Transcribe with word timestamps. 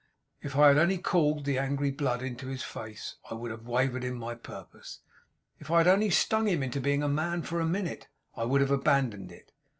If 0.41 0.55
I 0.55 0.69
had 0.69 0.79
only 0.79 0.97
called 0.97 1.45
the 1.45 1.59
angry 1.59 1.91
blood 1.91 2.23
into 2.23 2.47
his 2.47 2.63
face, 2.63 3.17
I 3.29 3.35
would 3.35 3.51
have 3.51 3.67
wavered 3.67 4.03
in 4.03 4.17
my 4.17 4.33
purpose. 4.33 5.01
If 5.59 5.69
I 5.69 5.77
had 5.77 5.87
only 5.87 6.09
stung 6.09 6.47
him 6.47 6.63
into 6.63 6.81
being 6.81 7.03
a 7.03 7.07
man 7.07 7.43
for 7.43 7.59
a 7.61 7.67
minute 7.67 8.07
I 8.35 8.45
would 8.45 8.61
have 8.61 8.71
abandoned 8.71 9.31
it. 9.31 9.51